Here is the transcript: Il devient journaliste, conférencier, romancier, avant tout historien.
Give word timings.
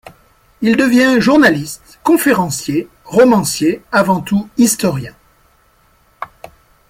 Il 0.63 0.77
devient 0.77 1.21
journaliste, 1.21 1.99
conférencier, 2.03 2.87
romancier, 3.05 3.83
avant 3.91 4.19
tout 4.19 4.49
historien. 4.57 5.13